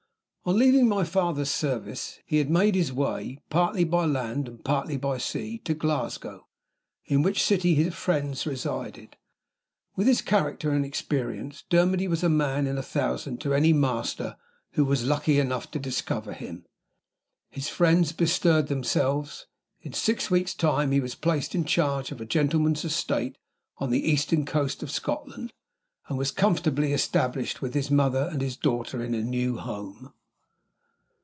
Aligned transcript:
On 0.43 0.57
leaving 0.57 0.87
my 0.89 1.03
father's 1.03 1.51
service, 1.51 2.17
he 2.25 2.37
had 2.39 2.49
made 2.49 2.73
his 2.73 2.91
way, 2.91 3.37
partly 3.51 3.83
by 3.83 4.05
land 4.07 4.47
and 4.47 4.65
partly 4.65 4.97
by 4.97 5.19
sea, 5.19 5.59
to 5.59 5.75
Glasgow 5.75 6.47
in 7.05 7.21
which 7.21 7.43
city 7.43 7.75
his 7.75 7.93
friends 7.93 8.47
resided. 8.47 9.17
With 9.95 10.07
his 10.07 10.23
character 10.23 10.71
and 10.71 10.83
his 10.83 10.89
experience, 10.89 11.63
Dermody 11.69 12.07
was 12.07 12.23
a 12.23 12.27
man 12.27 12.65
in 12.65 12.75
a 12.75 12.81
thousand 12.83 13.39
to 13.41 13.53
any 13.53 13.71
master 13.71 14.35
who 14.71 14.83
was 14.83 15.05
lucky 15.05 15.37
enough 15.39 15.69
to 15.71 15.79
discover 15.79 16.33
him. 16.33 16.65
His 17.51 17.69
friends 17.69 18.11
bestirred 18.11 18.65
themselves. 18.67 19.45
In 19.81 19.93
six 19.93 20.31
weeks' 20.31 20.55
time 20.55 20.91
he 20.91 20.99
was 20.99 21.13
placed 21.13 21.53
in 21.53 21.65
charge 21.65 22.11
of 22.11 22.19
a 22.19 22.25
gentleman's 22.25 22.83
estate 22.83 23.37
on 23.77 23.91
the 23.91 24.09
eastern 24.09 24.47
coast 24.47 24.81
of 24.81 24.89
Scotland, 24.89 25.53
and 26.07 26.17
was 26.17 26.31
comfortably 26.31 26.93
established 26.93 27.61
with 27.61 27.75
his 27.75 27.91
mother 27.91 28.27
and 28.31 28.41
his 28.41 28.57
daughter 28.57 29.03
in 29.03 29.13
a 29.13 29.21
new 29.21 29.57
home. 29.59 30.11